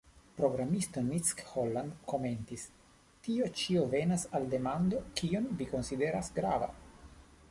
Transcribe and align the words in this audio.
Programisto 0.37 1.01
Nick 1.09 1.41
Holland 1.49 1.91
komentis: 2.13 2.63
"Tio 3.27 3.51
ĉio 3.61 3.83
venas 3.93 4.25
al 4.39 4.49
demando 4.55 5.03
kion 5.21 5.51
vi 5.61 5.71
konsideras 5.75 6.33
grava.". 6.39 6.71